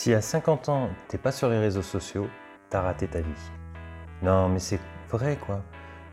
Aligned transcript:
Si 0.00 0.14
à 0.14 0.22
50 0.22 0.70
ans, 0.70 0.88
t'es 1.08 1.18
pas 1.18 1.30
sur 1.30 1.50
les 1.50 1.58
réseaux 1.58 1.82
sociaux, 1.82 2.26
t'as 2.70 2.80
raté 2.80 3.06
ta 3.06 3.20
vie. 3.20 3.50
Non, 4.22 4.48
mais 4.48 4.58
c'est 4.58 4.80
vrai 5.10 5.36
quoi. 5.36 5.62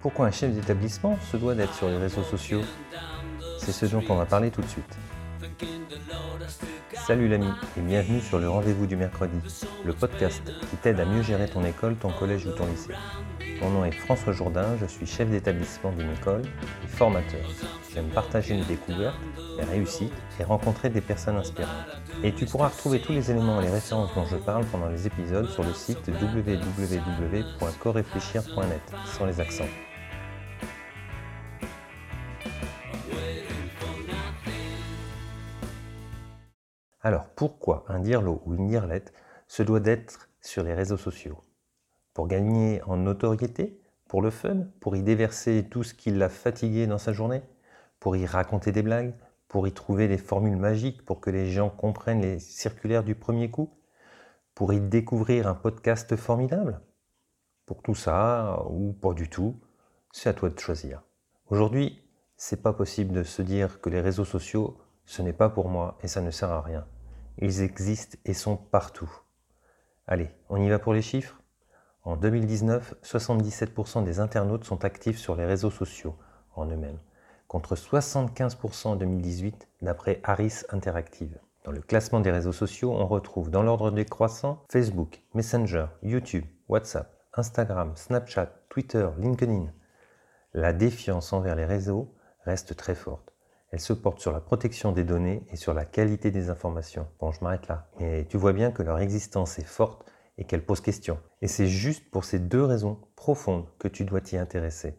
Pourquoi 0.02 0.26
un 0.26 0.32
chef 0.32 0.52
d'établissement 0.54 1.18
se 1.32 1.38
doit 1.38 1.56
d'être 1.56 1.74
sur 1.74 1.88
les 1.88 1.98
réseaux 1.98 2.24
sociaux? 2.24 2.64
C'est 3.58 3.72
ce 3.72 3.86
dont 3.86 4.04
on 4.10 4.16
va 4.16 4.26
parler 4.26 4.52
tout 4.52 4.60
de 4.60 4.68
suite. 4.68 4.98
Salut 7.08 7.28
l'ami 7.28 7.50
et 7.78 7.82
bienvenue 7.82 8.20
sur 8.20 8.38
le 8.38 8.50
rendez-vous 8.50 8.86
du 8.86 8.96
mercredi, 8.96 9.38
le 9.86 9.94
podcast 9.94 10.42
qui 10.70 10.78
t'aide 10.78 11.00
à 11.00 11.06
mieux 11.06 11.22
gérer 11.22 11.48
ton 11.48 11.64
école, 11.64 11.96
ton 11.96 12.12
collège 12.12 12.46
ou 12.46 12.52
ton 12.52 12.68
lycée. 12.68 12.94
Mon 13.62 13.70
nom 13.70 13.86
est 13.86 13.92
François 13.92 14.34
Jourdain, 14.34 14.76
je 14.80 14.86
suis 14.86 15.06
chef 15.06 15.30
d'établissement 15.30 15.92
d'une 15.92 16.12
école 16.12 16.42
et 16.84 16.88
formateur. 16.88 17.46
J'aime 17.94 18.10
partager 18.10 18.56
mes 18.56 18.66
découvertes, 18.66 19.20
mes 19.58 19.64
réussites 19.64 20.12
et 20.40 20.44
rencontrer 20.44 20.90
des 20.90 21.02
personnes 21.02 21.38
inspirantes. 21.38 21.72
Et 22.24 22.34
tu 22.34 22.46
pourras 22.46 22.68
retrouver 22.68 23.00
tous 23.00 23.14
les 23.14 23.32
éléments 23.32 23.62
et 23.62 23.66
les 23.66 23.72
références 23.72 24.14
dont 24.14 24.26
je 24.26 24.36
parle 24.36 24.66
pendant 24.66 24.90
les 24.90 25.08
épisodes 25.08 25.50
sur 25.50 25.64
le 25.64 25.74
site 25.74 26.08
www.coréfléchir.net, 26.08 28.94
sans 29.06 29.26
les 29.26 29.40
accents. 29.40 29.70
Alors, 37.08 37.30
pourquoi 37.30 37.86
un 37.88 38.00
dirlo 38.00 38.42
ou 38.46 38.56
une 38.56 38.68
dirlette 38.68 39.14
se 39.48 39.64
doit 39.64 39.80
d'être 39.80 40.28
sur 40.42 40.62
les 40.62 40.74
réseaux 40.74 40.98
sociaux? 40.98 41.40
Pour 42.14 42.28
gagner 42.28 42.84
en 42.84 42.98
notoriété, 42.98 43.80
pour 44.10 44.22
le 44.22 44.30
fun, 44.30 44.66
pour 44.82 44.98
y 44.98 45.04
déverser 45.04 45.70
tout 45.72 45.84
ce 45.84 45.94
qui 45.94 46.12
l'a 46.12 46.28
fatigué 46.28 46.86
dans 46.86 46.98
sa 46.98 47.14
journée, 47.14 47.44
pour 48.02 48.18
y 48.18 48.26
raconter 48.26 48.74
des 48.74 48.82
blagues, 48.82 49.14
pour 49.48 49.70
y 49.70 49.72
trouver 49.72 50.10
des 50.10 50.18
formules 50.18 50.58
magiques 50.58 51.06
pour 51.06 51.22
que 51.22 51.30
les 51.30 51.50
gens 51.50 51.70
comprennent 51.70 52.20
les 52.20 52.40
circulaires 52.40 53.06
du 53.06 53.16
premier 53.16 53.50
coup, 53.50 53.70
pour 54.54 54.74
y 54.74 54.82
découvrir 54.82 55.48
un 55.48 55.56
podcast 55.56 56.14
formidable? 56.18 56.82
Pour 57.66 57.82
tout 57.84 57.96
ça, 57.96 58.66
ou 58.70 58.92
pas 58.92 59.14
du 59.14 59.30
tout, 59.30 59.58
c'est 60.12 60.28
à 60.28 60.34
toi 60.34 60.50
de 60.50 60.60
choisir. 60.60 61.04
Aujourd'hui, 61.52 62.04
c'est 62.36 62.62
pas 62.62 62.74
possible 62.74 63.14
de 63.14 63.24
se 63.24 63.42
dire 63.42 63.80
que 63.80 63.90
les 63.90 64.02
réseaux 64.02 64.26
sociaux, 64.26 64.78
ce 65.06 65.22
n'est 65.22 65.32
pas 65.32 65.48
pour 65.48 65.70
moi 65.70 65.98
et 66.04 66.10
ça 66.10 66.20
ne 66.20 66.32
sert 66.32 66.52
à 66.52 66.62
rien. 66.62 66.86
Ils 67.40 67.62
existent 67.62 68.18
et 68.26 68.34
sont 68.34 68.58
partout. 68.58 69.12
Allez, 70.08 70.32
on 70.50 70.62
y 70.62 70.70
va 70.70 70.80
pour 70.80 70.94
les 70.94 71.02
chiffres? 71.04 71.40
En 72.04 72.16
2019, 72.16 72.96
77% 73.04 74.04
des 74.04 74.20
internautes 74.20 74.64
sont 74.64 74.86
actifs 74.86 75.20
sur 75.20 75.36
les 75.36 75.46
réseaux 75.46 75.70
sociaux 75.70 76.16
en 76.56 76.66
eux-mêmes, 76.66 77.00
contre 77.48 77.76
75% 77.76 78.88
en 78.88 78.96
2018 78.96 79.68
d'après 79.82 80.20
Harris 80.24 80.64
Interactive. 80.70 81.38
Dans 81.64 81.72
le 81.72 81.82
classement 81.82 82.22
des 82.22 82.32
réseaux 82.32 82.54
sociaux, 82.54 82.94
on 82.94 83.06
retrouve 83.06 83.52
dans 83.52 83.62
l'ordre 83.62 83.92
décroissant 83.92 84.64
Facebook, 84.72 85.22
Messenger, 85.34 85.88
YouTube, 86.02 86.46
WhatsApp, 86.70 87.14
Instagram, 87.34 87.92
Snapchat, 87.96 88.50
Twitter, 88.70 89.08
LinkedIn. 89.20 89.72
La 90.54 90.74
défiance 90.74 91.34
envers 91.34 91.56
les 91.56 91.66
réseaux 91.66 92.16
reste 92.46 92.76
très 92.76 92.96
forte. 92.96 93.27
Elle 93.72 93.80
se 93.82 93.94
porte 93.94 94.20
sur 94.20 94.32
la 94.32 94.40
protection 94.40 94.94
des 94.94 95.04
données 95.04 95.44
et 95.52 95.58
sur 95.58 95.74
la 95.74 95.84
qualité 95.84 96.32
des 96.32 96.50
informations. 96.50 97.08
Bon, 97.20 97.32
je 97.32 97.44
m'arrête 97.44 97.68
là. 97.68 97.88
Mais 98.00 98.26
tu 98.26 98.38
vois 98.38 98.54
bien 98.54 98.72
que 98.72 98.84
leur 98.84 99.00
existence 99.00 99.60
est 99.60 99.66
forte 99.66 100.10
et 100.38 100.46
qu'elle 100.46 100.66
pose 100.66 100.82
question. 100.82 101.20
Et 101.42 101.48
c'est 101.48 101.68
juste 101.68 102.10
pour 102.10 102.24
ces 102.24 102.40
deux 102.40 102.64
raisons 102.64 103.00
profondes 103.16 103.66
que 103.80 103.88
tu 103.88 104.06
dois 104.06 104.22
t'y 104.22 104.38
intéresser. 104.38 104.98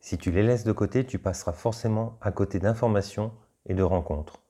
Si 0.00 0.18
tu 0.18 0.30
les 0.30 0.42
laisses 0.42 0.64
de 0.64 0.72
côté, 0.72 1.04
tu 1.04 1.18
passeras 1.18 1.52
forcément 1.52 2.18
à 2.20 2.32
côté 2.32 2.58
d'informations 2.58 3.32
et 3.66 3.74
de 3.74 3.82
rencontres. 3.82 4.42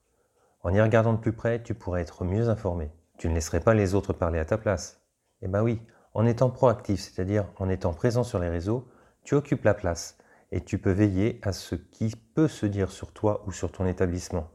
En 0.62 0.72
y 0.72 0.80
regardant 0.80 1.12
de 1.12 1.19
plus 1.19 1.33
près, 1.33 1.62
tu 1.62 1.74
pourrais 1.74 2.02
être 2.02 2.24
mieux 2.24 2.48
informé. 2.48 2.91
Tu 3.16 3.28
ne 3.28 3.34
laisserais 3.34 3.61
pas 3.61 3.74
les 3.74 3.94
autres 3.94 4.12
parler 4.12 4.39
à 4.39 4.44
ta 4.44 4.58
place. 4.58 5.00
Eh 5.42 5.48
bien 5.48 5.62
oui, 5.62 5.80
en 6.14 6.27
étant 6.27 6.50
proactif, 6.50 7.00
c'est-à-dire 7.00 7.46
en 7.56 7.69
étant 7.69 7.92
présent 7.92 8.22
sur 8.22 8.39
les 8.39 8.48
réseaux, 8.48 8.89
tu 9.24 9.34
occupes 9.34 9.64
la 9.64 9.74
place 9.74 10.17
et 10.50 10.62
tu 10.62 10.78
peux 10.78 10.92
veiller 10.92 11.41
à 11.42 11.52
ce 11.52 11.74
qui 11.74 12.14
peut 12.34 12.48
se 12.48 12.67
dire 12.67 12.90
sur 12.90 13.12
toi 13.12 13.45
ou 13.46 13.52
sur 13.52 13.70
ton 13.70 13.86
établissement. 13.86 14.48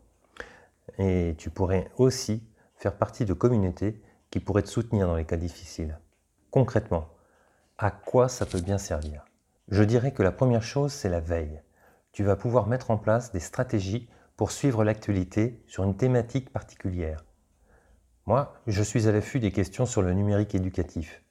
Et 0.98 1.36
tu 1.38 1.50
pourrais 1.50 1.92
aussi 1.98 2.44
faire 2.76 2.98
partie 2.98 3.26
de 3.26 3.34
communautés 3.34 4.02
qui 4.32 4.40
pourrait 4.40 4.64
te 4.64 4.70
soutenir 4.70 5.08
dans 5.08 5.16
les 5.16 5.26
cas 5.26 5.38
difficiles. 5.38 6.00
Concrètement, 6.52 7.10
à 7.78 7.92
quoi 7.92 8.28
ça 8.28 8.46
peut 8.46 8.62
bien 8.62 8.78
servir? 8.78 9.26
Je 9.70 9.84
dirais 9.84 10.12
que 10.12 10.24
la 10.24 10.32
première 10.32 10.64
chose, 10.64 10.92
c'est 10.92 11.10
la 11.10 11.20
veille. 11.20 11.62
Tu 12.12 12.24
vas 12.24 12.36
pouvoir 12.36 12.68
mettre 12.68 12.92
en 12.92 12.98
place 12.98 13.32
des 13.32 13.40
stratégies 13.40 14.10
pour 14.36 14.52
suivre 14.52 14.84
l'actualité 14.84 15.64
sur 15.68 15.84
une 15.84 15.96
thématique 15.96 16.52
particulière. 16.52 17.26
Moi, 18.26 18.54
je 18.68 18.84
suis 18.84 19.08
à 19.08 19.12
l'affût 19.12 19.40
des 19.40 19.52
questions 19.52 19.86
sur 19.86 20.02
le 20.02 20.14
numérique 20.14 20.56
éducatif. 20.56 21.24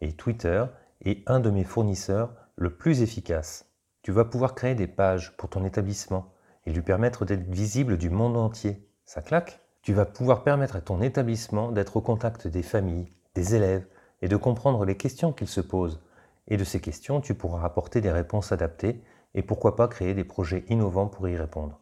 Et 0.00 0.12
Twitter 0.12 0.64
est 1.04 1.22
un 1.28 1.40
de 1.40 1.50
mes 1.50 1.64
fournisseurs 1.64 2.34
le 2.56 2.76
plus 2.76 3.02
efficace. 3.02 3.69
Tu 4.02 4.12
vas 4.12 4.24
pouvoir 4.24 4.54
créer 4.54 4.74
des 4.74 4.86
pages 4.86 5.36
pour 5.36 5.50
ton 5.50 5.64
établissement 5.64 6.32
et 6.64 6.72
lui 6.72 6.80
permettre 6.80 7.24
d'être 7.26 7.48
visible 7.48 7.98
du 7.98 8.08
monde 8.08 8.36
entier. 8.36 8.88
Ça 9.04 9.20
claque? 9.20 9.60
Tu 9.82 9.92
vas 9.92 10.06
pouvoir 10.06 10.42
permettre 10.42 10.76
à 10.76 10.80
ton 10.80 11.02
établissement 11.02 11.70
d'être 11.70 11.96
au 11.96 12.00
contact 12.00 12.46
des 12.46 12.62
familles, 12.62 13.12
des 13.34 13.54
élèves 13.54 13.86
et 14.22 14.28
de 14.28 14.36
comprendre 14.36 14.84
les 14.84 14.96
questions 14.96 15.32
qu'ils 15.32 15.48
se 15.48 15.60
posent. 15.60 16.00
Et 16.48 16.56
de 16.56 16.64
ces 16.64 16.80
questions, 16.80 17.20
tu 17.20 17.34
pourras 17.34 17.64
apporter 17.64 18.00
des 18.00 18.10
réponses 18.10 18.52
adaptées 18.52 19.02
et 19.34 19.42
pourquoi 19.42 19.76
pas 19.76 19.88
créer 19.88 20.14
des 20.14 20.24
projets 20.24 20.64
innovants 20.68 21.08
pour 21.08 21.28
y 21.28 21.36
répondre. 21.36 21.80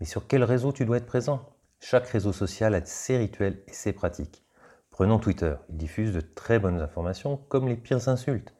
Mais 0.00 0.06
sur 0.06 0.26
quel 0.26 0.44
réseau 0.44 0.72
tu 0.72 0.84
dois 0.84 0.98
être 0.98 1.06
présent? 1.06 1.48
Chaque 1.80 2.06
réseau 2.06 2.32
social 2.32 2.74
a 2.74 2.84
ses 2.84 3.18
rituels 3.18 3.62
et 3.66 3.72
ses 3.72 3.92
pratiques. 3.92 4.44
Prenons 4.90 5.18
Twitter, 5.18 5.54
il 5.68 5.76
diffuse 5.76 6.12
de 6.12 6.20
très 6.20 6.58
bonnes 6.58 6.80
informations 6.80 7.38
comme 7.48 7.68
les 7.68 7.76
pires 7.76 8.08
insultes. 8.08 8.54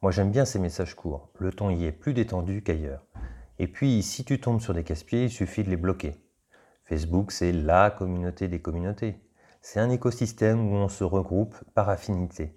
Moi 0.00 0.12
j'aime 0.12 0.30
bien 0.30 0.44
ces 0.44 0.60
messages 0.60 0.94
courts, 0.94 1.28
le 1.40 1.52
ton 1.52 1.70
y 1.70 1.84
est 1.84 1.92
plus 1.92 2.14
détendu 2.14 2.62
qu'ailleurs. 2.62 3.04
Et 3.58 3.66
puis 3.66 4.00
si 4.04 4.24
tu 4.24 4.40
tombes 4.40 4.60
sur 4.60 4.72
des 4.72 4.84
casse-pieds, 4.84 5.24
il 5.24 5.30
suffit 5.30 5.64
de 5.64 5.70
les 5.70 5.76
bloquer. 5.76 6.14
Facebook, 6.84 7.32
c'est 7.32 7.50
la 7.50 7.90
communauté 7.90 8.46
des 8.46 8.62
communautés. 8.62 9.20
C'est 9.60 9.80
un 9.80 9.90
écosystème 9.90 10.72
où 10.72 10.76
on 10.76 10.88
se 10.88 11.02
regroupe 11.02 11.56
par 11.74 11.88
affinité. 11.88 12.56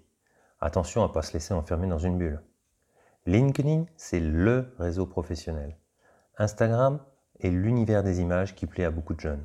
Attention 0.60 1.02
à 1.02 1.08
ne 1.08 1.12
pas 1.12 1.22
se 1.22 1.32
laisser 1.32 1.52
enfermer 1.52 1.88
dans 1.88 1.98
une 1.98 2.16
bulle. 2.16 2.40
LinkedIn, 3.26 3.86
c'est 3.96 4.20
le 4.20 4.72
réseau 4.78 5.06
professionnel. 5.06 5.76
Instagram 6.38 7.00
est 7.40 7.50
l'univers 7.50 8.04
des 8.04 8.20
images 8.20 8.54
qui 8.54 8.66
plaît 8.66 8.84
à 8.84 8.92
beaucoup 8.92 9.14
de 9.14 9.20
jeunes. 9.20 9.44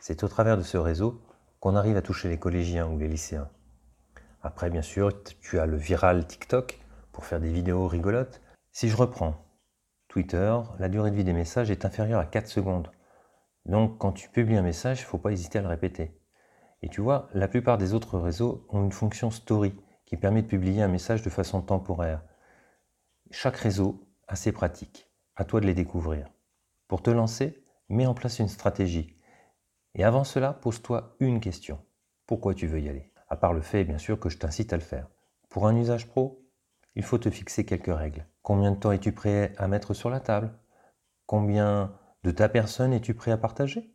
C'est 0.00 0.24
au 0.24 0.28
travers 0.28 0.56
de 0.56 0.62
ce 0.62 0.78
réseau 0.78 1.22
qu'on 1.60 1.76
arrive 1.76 1.98
à 1.98 2.02
toucher 2.02 2.30
les 2.30 2.38
collégiens 2.38 2.88
ou 2.88 2.98
les 2.98 3.08
lycéens. 3.08 3.50
Après, 4.42 4.70
bien 4.70 4.82
sûr, 4.82 5.22
tu 5.40 5.58
as 5.58 5.66
le 5.66 5.76
viral 5.76 6.26
TikTok 6.26 6.83
pour 7.14 7.24
faire 7.24 7.40
des 7.40 7.52
vidéos 7.52 7.86
rigolotes. 7.86 8.42
Si 8.72 8.88
je 8.88 8.96
reprends 8.96 9.36
Twitter, 10.08 10.58
la 10.78 10.88
durée 10.88 11.10
de 11.12 11.16
vie 11.16 11.24
des 11.24 11.32
messages 11.32 11.70
est 11.70 11.86
inférieure 11.86 12.20
à 12.20 12.26
4 12.26 12.48
secondes. 12.48 12.90
Donc 13.64 13.98
quand 13.98 14.12
tu 14.12 14.28
publies 14.28 14.56
un 14.56 14.62
message, 14.62 15.00
il 15.00 15.04
ne 15.04 15.06
faut 15.06 15.18
pas 15.18 15.32
hésiter 15.32 15.60
à 15.60 15.62
le 15.62 15.68
répéter. 15.68 16.20
Et 16.82 16.88
tu 16.88 17.00
vois, 17.00 17.28
la 17.32 17.48
plupart 17.48 17.78
des 17.78 17.94
autres 17.94 18.18
réseaux 18.18 18.66
ont 18.68 18.82
une 18.82 18.92
fonction 18.92 19.30
story 19.30 19.74
qui 20.04 20.16
permet 20.16 20.42
de 20.42 20.48
publier 20.48 20.82
un 20.82 20.88
message 20.88 21.22
de 21.22 21.30
façon 21.30 21.62
temporaire. 21.62 22.22
Chaque 23.30 23.56
réseau 23.56 24.06
a 24.28 24.36
ses 24.36 24.52
pratiques. 24.52 25.08
À 25.36 25.44
toi 25.44 25.60
de 25.60 25.66
les 25.66 25.74
découvrir. 25.74 26.28
Pour 26.88 27.00
te 27.00 27.10
lancer, 27.10 27.64
mets 27.88 28.06
en 28.06 28.14
place 28.14 28.40
une 28.40 28.48
stratégie. 28.48 29.16
Et 29.94 30.04
avant 30.04 30.24
cela, 30.24 30.52
pose-toi 30.52 31.16
une 31.20 31.40
question. 31.40 31.80
Pourquoi 32.26 32.54
tu 32.54 32.66
veux 32.66 32.80
y 32.80 32.88
aller? 32.88 33.12
À 33.28 33.36
part 33.36 33.54
le 33.54 33.62
fait, 33.62 33.84
bien 33.84 33.98
sûr, 33.98 34.18
que 34.18 34.28
je 34.28 34.38
t'incite 34.38 34.72
à 34.72 34.76
le 34.76 34.82
faire. 34.82 35.08
Pour 35.48 35.66
un 35.66 35.76
usage 35.76 36.08
pro, 36.08 36.43
il 36.96 37.02
faut 37.02 37.18
te 37.18 37.30
fixer 37.30 37.64
quelques 37.64 37.94
règles. 37.94 38.26
Combien 38.42 38.70
de 38.70 38.76
temps 38.76 38.92
es-tu 38.92 39.12
prêt 39.12 39.52
à 39.58 39.68
mettre 39.68 39.94
sur 39.94 40.10
la 40.10 40.20
table? 40.20 40.52
Combien 41.26 41.92
de 42.22 42.30
ta 42.30 42.48
personne 42.48 42.92
es-tu 42.92 43.14
prêt 43.14 43.30
à 43.30 43.38
partager? 43.38 43.92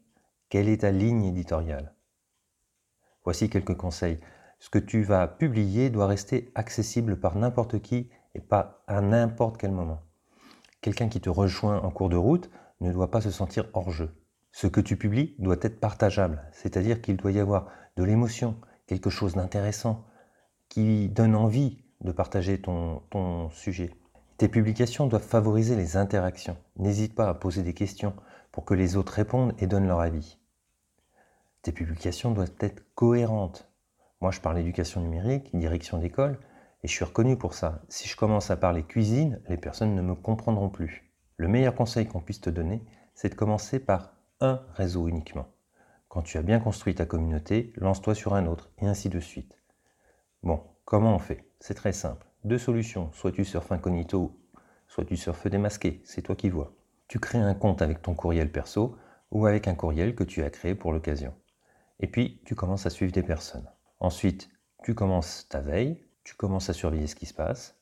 Quelle 0.49 0.67
est 0.67 0.81
ta 0.81 0.91
ligne 0.91 1.23
éditoriale? 1.23 1.93
Voici 3.23 3.49
quelques 3.49 3.77
conseils. 3.77 4.19
Ce 4.59 4.69
que 4.69 4.79
tu 4.79 5.03
vas 5.03 5.28
publier 5.28 5.90
doit 5.90 6.07
rester 6.07 6.51
accessible 6.55 7.19
par 7.19 7.35
n'importe 7.35 7.81
qui 7.81 8.09
et 8.35 8.41
pas 8.41 8.84
à 8.87 9.02
n'importe 9.02 9.57
quel 9.57 9.72
moment. 9.72 10.02
Quelqu'un 10.81 11.09
qui 11.09 11.22
te 11.22 11.29
rejoint 11.29 11.79
en 11.81 11.91
cours 11.91 12.09
de 12.09 12.17
route 12.17 12.49
ne 12.81 12.91
doit 12.91 13.11
pas 13.11 13.22
se 13.22 13.31
sentir 13.31 13.66
hors 13.73 13.91
jeu. 13.91 14.16
Ce 14.52 14.67
que 14.67 14.81
tu 14.81 14.97
publies 14.97 15.35
doit 15.40 15.57
être 15.61 15.79
partageable, 15.79 16.43
c'est-à-dire 16.52 17.02
qu'il 17.02 17.17
doit 17.17 17.31
y 17.31 17.40
avoir 17.40 17.67
de 17.95 18.03
l'émotion, 18.03 18.59
quelque 18.87 19.09
chose 19.09 19.35
d'intéressant, 19.35 20.05
qui 20.69 21.09
donne 21.09 21.35
envie 21.35 21.84
de 22.01 22.11
partager 22.11 22.61
ton, 22.61 23.49
sujet. 23.51 23.91
Tes 24.37 24.47
publications 24.47 25.07
doivent 25.07 25.22
favoriser 25.22 25.75
les 25.75 25.97
interactions. 25.97 26.57
N'hésite 26.78 27.13
pas 27.13 27.28
à 27.28 27.34
poser 27.34 27.61
des 27.61 27.73
questions 27.73 28.13
pour 28.51 28.66
que 28.66 28.73
les 28.73 28.96
autres 28.96 29.13
répondent 29.13 29.53
et 29.59 29.67
donnent 29.67 29.87
leur 29.87 29.99
avis. 29.99 30.37
Tes 31.61 31.72
publications 31.72 32.31
doivent 32.31 32.55
être 32.61 32.84
cohérentes. 32.96 33.69
Moi, 34.22 34.31
je 34.31 34.40
parle 34.40 34.59
éducation 34.59 35.01
numérique, 35.01 35.55
direction 35.55 35.97
d'école, 35.97 36.40
et 36.84 36.87
je 36.87 36.93
suis 36.93 37.05
reconnu 37.05 37.37
pour 37.37 37.53
ça. 37.53 37.81
Si 37.90 38.07
je 38.07 38.16
commence 38.16 38.49
à 38.49 38.55
parler 38.57 38.84
cuisine, 38.84 39.41
les 39.49 39.57
personnes 39.57 39.95
ne 39.95 40.02
me 40.02 40.16
comprendront 40.16 40.69
plus. 40.69 41.11
Le 41.35 41.49
meilleur 41.49 41.75
conseil 41.75 42.07
qu'on 42.07 42.22
puisse 42.22 42.41
te 42.41 42.49
donner, 42.49 42.81
c'est 43.13 43.29
de 43.29 43.35
commencer 43.35 43.79
par 43.79 44.13
un 44.40 44.61
réseau 44.73 45.09
uniquement. 45.09 45.47
Quand 46.07 46.22
tu 46.22 46.37
as 46.37 46.41
bien 46.41 46.59
construit 46.59 46.95
ta 46.95 47.05
communauté, 47.05 47.73
lance-toi 47.75 48.16
sur 48.16 48.34
un 48.34 48.45
autre, 48.45 48.72
et 48.79 48.87
ainsi 48.87 49.09
de 49.09 49.19
suite. 49.19 49.61
Bon, 50.43 50.61
comment 50.85 51.13
on 51.13 51.19
fait? 51.19 51.48
C'est 51.59 51.73
très 51.73 51.94
simple. 51.94 52.26
Deux 52.46 52.58
solutions. 52.58 53.11
Soit 53.14 53.32
tu 53.32 53.44
surfes 53.44 53.72
incognito, 53.72 54.40
soit 54.88 55.06
tu 55.06 55.17
surfes 55.17 55.47
démasqué. 55.47 56.02
C'est 56.06 56.22
toi 56.22 56.35
qui 56.35 56.50
vois. 56.50 56.73
Tu 57.08 57.20
crées 57.20 57.40
un 57.40 57.53
compte 57.53 57.82
avec 57.82 58.02
ton 58.02 58.14
courriel 58.14 58.52
perso 58.52 58.96
ou 59.32 59.46
avec 59.46 59.67
un 59.67 59.76
courriel 59.76 60.16
que 60.16 60.23
tu 60.23 60.44
as 60.44 60.50
créé 60.50 60.76
pour 60.76 60.94
l'occasion. 60.94 61.34
Et 62.00 62.08
puis, 62.08 62.41
tu 62.46 62.56
commences 62.56 62.85
à 62.85 62.90
suivre 62.90 63.11
des 63.11 63.23
personnes. 63.23 63.70
Ensuite, 64.00 64.50
tu 64.84 64.96
commences 64.96 65.47
ta 65.50 65.59
veille, 65.59 66.06
tu 66.23 66.35
commences 66.35 66.70
à 66.70 66.73
surveiller 66.73 67.08
ce 67.08 67.16
qui 67.16 67.26
se 67.26 67.34
passe, 67.34 67.76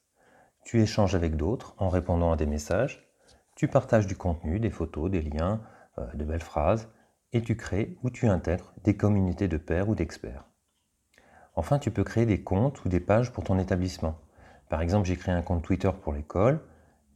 tu 0.66 0.82
échanges 0.82 1.16
avec 1.16 1.36
d'autres 1.36 1.76
en 1.78 1.90
répondant 1.90 2.32
à 2.32 2.36
des 2.36 2.48
messages, 2.48 3.08
tu 3.56 3.68
partages 3.68 4.08
du 4.08 4.16
contenu, 4.16 4.60
des 4.60 4.72
photos, 4.72 5.12
des 5.12 5.22
liens, 5.22 5.62
euh, 6.00 6.06
de 6.14 6.24
belles 6.24 6.42
phrases, 6.42 6.90
et 7.34 7.42
tu 7.42 7.56
crées 7.56 7.98
ou 8.04 8.10
tu 8.10 8.28
intègres 8.28 8.74
des 8.84 8.98
communautés 8.98 9.48
de 9.48 9.58
pairs 9.58 9.90
ou 9.90 9.96
d'experts. 9.96 10.46
Enfin, 11.58 11.80
tu 11.80 11.90
peux 11.90 12.04
créer 12.04 12.28
des 12.28 12.44
comptes 12.44 12.86
ou 12.86 12.90
des 12.90 13.00
pages 13.00 13.34
pour 13.34 13.44
ton 13.44 13.58
établissement. 13.58 14.16
Par 14.70 14.80
exemple, 14.80 15.08
j'ai 15.08 15.16
créé 15.16 15.34
un 15.34 15.42
compte 15.42 15.64
Twitter 15.64 15.90
pour 16.02 16.14
l'école, 16.14 16.62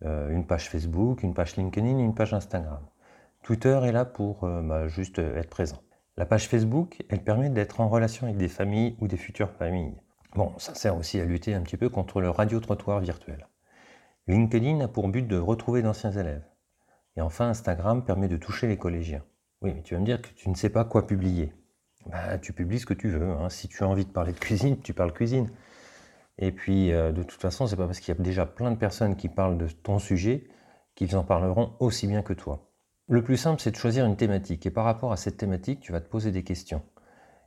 euh, 0.04 0.32
une 0.32 0.48
page 0.48 0.68
Facebook, 0.68 1.22
une 1.22 1.36
page 1.36 1.56
LinkedIn 1.58 2.00
une 2.00 2.16
page 2.16 2.34
Instagram. 2.34 2.82
Twitter 3.44 3.80
est 3.84 3.92
là 3.92 4.04
pour 4.04 4.44
euh, 4.44 4.64
bah, 4.64 4.88
juste 4.88 5.20
être 5.20 5.50
présent. 5.50 5.78
La 6.18 6.26
page 6.26 6.48
Facebook, 6.48 7.04
elle 7.10 7.24
permet 7.24 7.52
d'être 7.52 7.82
en 7.82 7.88
relation 7.88 8.26
avec 8.26 8.38
des 8.38 8.48
familles 8.48 8.96
ou 9.00 9.08
des 9.08 9.16
futures 9.16 9.52
familles. 9.52 9.96
Bon, 10.34 10.58
ça 10.58 10.74
sert 10.74 10.98
aussi 10.98 11.20
à 11.20 11.26
lutter 11.26 11.54
un 11.54 11.62
petit 11.62 11.78
peu 11.78 11.90
contre 11.90 12.20
le 12.20 12.32
radio-trottoir 12.32 13.00
virtuel. 13.00 13.48
LinkedIn 14.28 14.80
a 14.80 14.88
pour 14.88 15.08
but 15.08 15.28
de 15.28 15.38
retrouver 15.38 15.84
d'anciens 15.84 16.14
élèves. 16.14 16.48
Et 17.16 17.22
enfin, 17.22 17.50
Instagram 17.50 18.04
permet 18.04 18.28
de 18.28 18.38
toucher 18.38 18.68
les 18.68 18.78
collégiens. 18.78 19.24
Oui, 19.62 19.74
mais 19.76 19.84
tu 19.84 19.94
vas 19.94 20.00
me 20.00 20.06
dire 20.06 20.20
que 20.20 20.30
tu 20.30 20.50
ne 20.50 20.56
sais 20.56 20.70
pas 20.70 20.84
quoi 20.84 21.06
publier. 21.06 21.54
Bah, 22.08 22.38
tu 22.40 22.54
publies 22.54 22.80
ce 22.80 22.86
que 22.86 22.94
tu 22.94 23.10
veux. 23.10 23.30
Hein. 23.30 23.50
Si 23.50 23.68
tu 23.68 23.84
as 23.84 23.88
envie 23.88 24.06
de 24.06 24.12
parler 24.12 24.34
de 24.34 24.40
cuisine, 24.40 24.80
tu 24.82 24.94
parles 24.94 25.14
cuisine. 25.14 25.50
Et 26.38 26.52
puis, 26.52 26.92
euh, 26.92 27.12
de 27.12 27.24
toute 27.24 27.40
façon, 27.40 27.68
c'est 27.68 27.76
pas 27.76 27.86
parce 27.86 28.00
qu'il 28.00 28.14
y 28.14 28.18
a 28.18 28.22
déjà 28.22 28.46
plein 28.46 28.72
de 28.72 28.78
personnes 28.78 29.16
qui 29.16 29.30
parlent 29.30 29.58
de 29.58 29.68
ton 29.68 30.00
sujet 30.00 30.46
qu'ils 30.96 31.16
en 31.16 31.24
parleront 31.24 31.74
aussi 31.80 32.08
bien 32.08 32.22
que 32.22 32.34
toi. 32.34 32.68
Le 33.08 33.24
plus 33.24 33.38
simple, 33.38 33.62
c'est 33.62 33.72
de 33.72 33.76
choisir 33.76 34.06
une 34.06 34.16
thématique. 34.16 34.66
Et 34.66 34.72
par 34.72 34.86
rapport 34.86 35.12
à 35.12 35.18
cette 35.18 35.38
thématique, 35.38 35.82
tu 35.82 35.92
vas 35.92 36.02
te 36.02 36.10
poser 36.10 36.32
des 36.32 36.44
questions. 36.44 36.82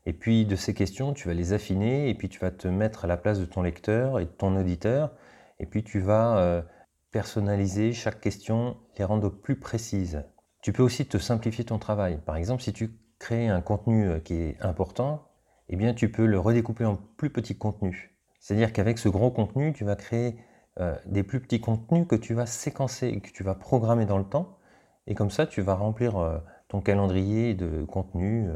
Et 0.07 0.13
puis, 0.13 0.45
de 0.45 0.57
ces 0.57 0.75
questions, 0.75 1.15
tu 1.15 1.29
vas 1.29 1.35
les 1.35 1.53
affiner. 1.53 2.09
Et 2.09 2.15
puis, 2.15 2.29
tu 2.29 2.39
vas 2.39 2.51
te 2.51 2.69
mettre 2.69 3.05
à 3.05 3.09
la 3.09 3.17
place 3.17 3.41
de 3.41 3.47
ton 3.47 3.63
lecteur 3.63 4.21
et 4.21 4.27
de 4.27 4.31
ton 4.31 4.55
auditeur. 4.57 5.13
Et 5.59 5.67
puis, 5.67 5.83
tu 5.83 6.01
vas 6.01 6.39
euh, 6.39 6.63
personnaliser 7.11 7.93
chaque 7.93 8.21
question, 8.21 8.77
les 8.99 9.05
rendre 9.05 9.31
plus 9.31 9.57
précises. 9.57 10.25
Tu 10.63 10.73
peux 10.73 10.83
aussi 10.83 11.07
te 11.07 11.19
simplifier 11.19 11.65
ton 11.65 11.79
travail. 11.79 12.19
Par 12.25 12.37
exemple, 12.37 12.63
si 12.63 12.73
tu 12.73 12.91
crées 13.25 13.49
un 13.49 13.63
contenu 13.63 14.07
euh, 14.07 14.21
qui 14.21 14.35
est 14.35 14.61
important, 14.61 15.27
eh 15.71 15.77
bien, 15.77 15.95
tu 15.95 16.13
peux 16.13 16.27
le 16.27 16.39
redécouper 16.39 16.85
en 16.85 16.97
plus 17.17 17.31
petits 17.31 17.57
contenus. 17.57 18.11
C'est-à-dire 18.39 18.71
qu'avec 18.75 18.99
ce 18.99 19.09
gros 19.09 19.31
contenu, 19.31 19.73
tu 19.73 19.83
vas 19.83 19.97
créer 19.97 20.37
euh, 20.79 20.95
des 21.07 21.23
plus 21.23 21.41
petits 21.41 21.61
contenus 21.61 22.07
que 22.07 22.17
tu 22.17 22.35
vas 22.35 22.45
séquencer 22.45 23.19
que 23.21 23.31
tu 23.31 23.43
vas 23.43 23.55
programmer 23.55 24.05
dans 24.05 24.19
le 24.19 24.25
temps. 24.25 24.59
Et 25.07 25.15
comme 25.15 25.31
ça, 25.31 25.47
tu 25.47 25.63
vas 25.63 25.75
remplir 25.75 26.19
euh, 26.19 26.39
ton 26.69 26.83
calendrier 26.83 27.55
de 27.55 27.85
contenu 27.85 28.51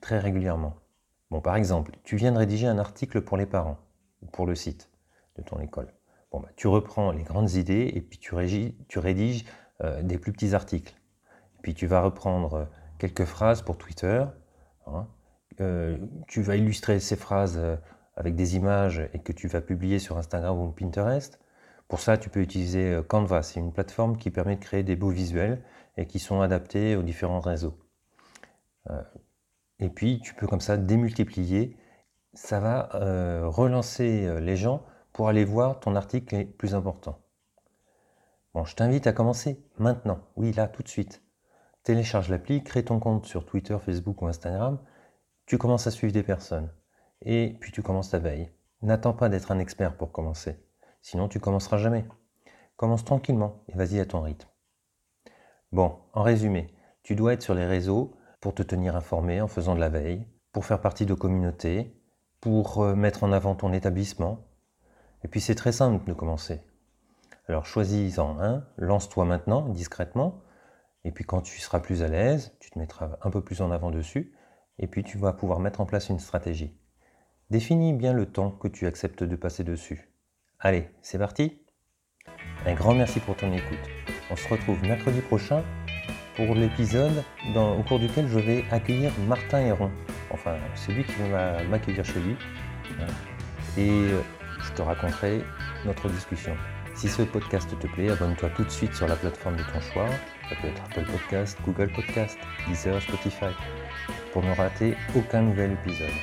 très 0.00 0.18
régulièrement. 0.18 0.74
Bon, 1.30 1.42
par 1.42 1.56
exemple, 1.56 1.92
tu 2.02 2.16
viens 2.16 2.32
de 2.32 2.38
rédiger 2.38 2.66
un 2.66 2.78
article 2.78 3.20
pour 3.20 3.36
les 3.36 3.46
parents, 3.46 3.76
ou 4.22 4.26
pour 4.26 4.46
le 4.46 4.54
site 4.54 4.90
de 5.36 5.42
ton 5.42 5.60
école. 5.60 5.92
Bon, 6.32 6.40
bah, 6.40 6.48
tu 6.56 6.66
reprends 6.66 7.12
les 7.12 7.24
grandes 7.24 7.52
idées 7.52 7.92
et 7.94 8.00
puis 8.00 8.18
tu, 8.18 8.34
rédiges, 8.34 9.44
des 10.02 10.16
plus 10.16 10.32
petits 10.32 10.54
articles. 10.54 10.94
Puis 11.62 11.74
tu 11.74 11.86
vas 11.86 12.00
reprendre 12.00 12.68
quelques 12.98 13.24
phrases 13.24 13.62
pour 13.62 13.78
Twitter. 13.78 14.24
Hein. 14.86 15.06
Euh, 15.60 15.98
tu 16.26 16.42
vas 16.42 16.56
illustrer 16.56 17.00
ces 17.00 17.16
phrases 17.16 17.58
euh, 17.58 17.76
avec 18.16 18.34
des 18.34 18.56
images 18.56 19.08
et 19.12 19.20
que 19.20 19.32
tu 19.32 19.48
vas 19.48 19.60
publier 19.60 19.98
sur 19.98 20.18
Instagram 20.18 20.58
ou 20.58 20.70
Pinterest. 20.72 21.40
Pour 21.88 22.00
ça, 22.00 22.16
tu 22.18 22.28
peux 22.28 22.40
utiliser 22.40 22.92
euh, 22.92 23.02
Canva. 23.02 23.42
C'est 23.42 23.60
une 23.60 23.72
plateforme 23.72 24.16
qui 24.16 24.30
permet 24.30 24.56
de 24.56 24.60
créer 24.60 24.82
des 24.82 24.96
beaux 24.96 25.10
visuels 25.10 25.62
et 25.96 26.06
qui 26.06 26.18
sont 26.18 26.40
adaptés 26.40 26.96
aux 26.96 27.02
différents 27.02 27.40
réseaux. 27.40 27.78
et 29.78 29.88
puis, 29.88 30.20
tu 30.20 30.34
peux 30.34 30.46
comme 30.46 30.60
ça 30.60 30.76
démultiplier. 30.76 31.76
Ça 32.34 32.58
va 32.58 32.88
relancer 33.48 34.40
les 34.40 34.56
gens 34.56 34.84
pour 35.12 35.28
aller 35.28 35.44
voir 35.44 35.78
ton 35.78 35.94
article 35.94 36.46
plus 36.46 36.74
important. 36.74 37.20
Bon, 38.54 38.64
je 38.64 38.74
t'invite 38.74 39.06
à 39.06 39.12
commencer 39.12 39.64
maintenant. 39.78 40.18
Oui, 40.36 40.52
là, 40.52 40.66
tout 40.66 40.82
de 40.82 40.88
suite 40.88 41.23
télécharge 41.84 42.30
l'appli, 42.30 42.64
crée 42.64 42.84
ton 42.84 42.98
compte 42.98 43.26
sur 43.26 43.46
Twitter, 43.46 43.76
Facebook 43.78 44.20
ou 44.22 44.26
Instagram, 44.26 44.78
tu 45.46 45.58
commences 45.58 45.86
à 45.86 45.90
suivre 45.90 46.12
des 46.12 46.22
personnes 46.22 46.70
et 47.22 47.56
puis 47.60 47.70
tu 47.70 47.82
commences 47.82 48.10
ta 48.10 48.18
veille. 48.18 48.50
N'attends 48.82 49.12
pas 49.12 49.28
d'être 49.28 49.52
un 49.52 49.58
expert 49.58 49.96
pour 49.96 50.10
commencer, 50.10 50.58
sinon 51.02 51.28
tu 51.28 51.40
commenceras 51.40 51.76
jamais. 51.76 52.04
Commence 52.76 53.04
tranquillement 53.04 53.62
et 53.68 53.76
vas-y 53.76 54.00
à 54.00 54.06
ton 54.06 54.22
rythme. 54.22 54.48
Bon, 55.72 55.98
en 56.12 56.22
résumé, 56.22 56.74
tu 57.02 57.14
dois 57.14 57.34
être 57.34 57.42
sur 57.42 57.54
les 57.54 57.66
réseaux 57.66 58.16
pour 58.40 58.54
te 58.54 58.62
tenir 58.62 58.96
informé 58.96 59.40
en 59.40 59.48
faisant 59.48 59.74
de 59.74 59.80
la 59.80 59.88
veille, 59.88 60.26
pour 60.52 60.64
faire 60.64 60.80
partie 60.80 61.06
de 61.06 61.14
communautés, 61.14 62.00
pour 62.40 62.82
euh, 62.82 62.94
mettre 62.94 63.24
en 63.24 63.32
avant 63.32 63.54
ton 63.54 63.72
établissement. 63.72 64.46
Et 65.22 65.28
puis 65.28 65.40
c'est 65.40 65.54
très 65.54 65.72
simple 65.72 66.06
de 66.06 66.12
commencer. 66.12 66.60
Alors 67.48 67.66
choisis-en 67.66 68.38
un, 68.40 68.64
lance-toi 68.76 69.24
maintenant 69.24 69.68
discrètement, 69.68 70.43
et 71.04 71.12
puis 71.12 71.24
quand 71.24 71.42
tu 71.42 71.58
seras 71.60 71.80
plus 71.80 72.02
à 72.02 72.08
l'aise, 72.08 72.56
tu 72.60 72.70
te 72.70 72.78
mettras 72.78 73.18
un 73.22 73.30
peu 73.30 73.42
plus 73.42 73.60
en 73.60 73.70
avant 73.70 73.90
dessus, 73.90 74.32
et 74.78 74.86
puis 74.86 75.04
tu 75.04 75.18
vas 75.18 75.32
pouvoir 75.32 75.60
mettre 75.60 75.80
en 75.80 75.86
place 75.86 76.08
une 76.08 76.18
stratégie. 76.18 76.76
Définis 77.50 77.92
bien 77.92 78.12
le 78.12 78.26
temps 78.26 78.50
que 78.50 78.68
tu 78.68 78.86
acceptes 78.86 79.22
de 79.22 79.36
passer 79.36 79.64
dessus. 79.64 80.08
Allez, 80.58 80.88
c'est 81.02 81.18
parti 81.18 81.60
Un 82.66 82.74
grand 82.74 82.94
merci 82.94 83.20
pour 83.20 83.36
ton 83.36 83.52
écoute. 83.52 83.90
On 84.30 84.36
se 84.36 84.48
retrouve 84.48 84.80
mercredi 84.82 85.20
prochain 85.20 85.62
pour 86.36 86.54
l'épisode 86.54 87.22
au 87.54 87.82
cours 87.82 87.98
duquel 87.98 88.26
je 88.28 88.38
vais 88.38 88.64
accueillir 88.70 89.12
Martin 89.28 89.60
Héron. 89.60 89.90
Enfin, 90.30 90.56
c'est 90.74 90.92
lui 90.92 91.04
qui 91.04 91.12
va 91.30 91.62
m'accueillir 91.64 92.04
chez 92.04 92.20
lui. 92.20 92.36
Et 93.76 93.90
euh, 93.90 94.20
je 94.60 94.72
te 94.72 94.82
raconterai 94.82 95.42
notre 95.84 96.08
discussion. 96.08 96.56
Si 96.94 97.08
ce 97.08 97.22
podcast 97.22 97.68
te 97.78 97.86
plaît, 97.88 98.10
abonne-toi 98.10 98.50
tout 98.50 98.62
de 98.62 98.70
suite 98.70 98.94
sur 98.94 99.08
la 99.08 99.16
plateforme 99.16 99.56
de 99.56 99.62
ton 99.62 99.80
choix. 99.80 100.06
Ça 100.48 100.54
peut 100.60 100.68
être 100.68 100.82
Apple 100.84 101.10
Podcast, 101.10 101.58
Google 101.64 101.90
Podcast, 101.92 102.38
Deezer, 102.68 103.02
Spotify, 103.02 103.52
pour 104.32 104.42
ne 104.44 104.54
rater 104.54 104.96
aucun 105.16 105.42
nouvel 105.42 105.72
épisode. 105.72 106.14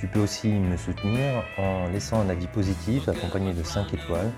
Tu 0.00 0.06
peux 0.06 0.20
aussi 0.20 0.48
me 0.48 0.78
soutenir 0.78 1.44
en 1.58 1.88
laissant 1.88 2.22
un 2.22 2.30
avis 2.30 2.46
positif 2.46 3.08
accompagné 3.08 3.52
de 3.52 3.62
5 3.62 3.92
étoiles. 3.92 4.32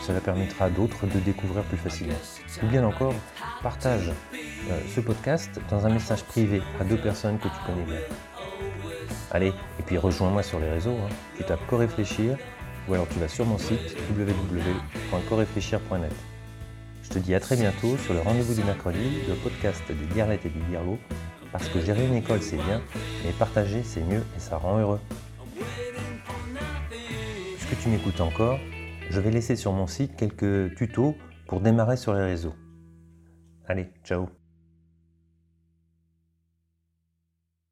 Cela 0.00 0.20
permettra 0.20 0.66
à 0.66 0.70
d'autres 0.70 1.06
de 1.06 1.18
découvrir 1.18 1.62
plus 1.64 1.76
facilement. 1.76 2.14
Ou 2.62 2.66
bien 2.66 2.82
encore, 2.82 3.14
partage 3.62 4.10
euh, 4.70 4.80
ce 4.94 5.00
podcast 5.00 5.60
dans 5.68 5.84
un 5.84 5.90
message 5.90 6.24
privé 6.24 6.62
à 6.80 6.84
deux 6.84 6.96
personnes 6.96 7.38
que 7.38 7.48
tu 7.48 7.58
connais 7.66 7.84
bien. 7.84 8.00
Allez, 9.30 9.52
et 9.78 9.82
puis 9.84 9.98
rejoins-moi 9.98 10.42
sur 10.42 10.58
les 10.58 10.70
réseaux. 10.70 10.96
Hein. 10.96 11.14
Tu 11.36 11.44
tapes 11.44 11.66
Co-réfléchir 11.66 12.38
ou 12.88 12.94
alors 12.94 13.06
tu 13.08 13.18
vas 13.18 13.28
sur 13.28 13.44
mon 13.44 13.58
site 13.58 13.96
www.coréfléchir.net. 14.10 16.14
Je 17.02 17.10
te 17.10 17.18
dis 17.18 17.34
à 17.34 17.40
très 17.40 17.56
bientôt 17.56 17.96
sur 17.98 18.14
le 18.14 18.20
rendez-vous 18.20 18.54
du 18.54 18.64
mercredi, 18.64 19.18
le 19.28 19.34
podcast 19.34 19.82
de 19.88 20.14
Guerlette 20.14 20.46
et 20.46 20.50
du 20.50 20.60
Guirlot, 20.60 20.98
parce 21.52 21.68
que 21.68 21.80
gérer 21.80 22.06
une 22.06 22.14
école 22.14 22.42
c'est 22.42 22.56
bien, 22.56 22.80
mais 23.24 23.32
partager 23.32 23.82
c'est 23.82 24.02
mieux 24.02 24.22
et 24.36 24.40
ça 24.40 24.56
rend 24.56 24.78
heureux. 24.78 25.00
Puisque 27.56 27.82
tu 27.82 27.88
m'écoutes 27.88 28.20
encore, 28.20 28.58
je 29.10 29.20
vais 29.20 29.30
laisser 29.30 29.56
sur 29.56 29.72
mon 29.72 29.86
site 29.86 30.16
quelques 30.16 30.74
tutos 30.74 31.16
pour 31.46 31.60
démarrer 31.60 31.96
sur 31.96 32.14
les 32.14 32.22
réseaux. 32.22 32.54
Allez, 33.68 33.88
ciao 34.04 34.28